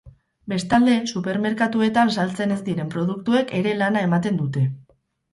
Bestalde, 0.51 0.93
supermerkatuetan 1.17 2.09
saltzen 2.21 2.53
ez 2.55 2.57
diren 2.69 2.89
produktuek 2.95 3.53
ere 3.59 3.75
lana 3.83 4.03
ematen 4.07 4.41
dute. 4.41 4.65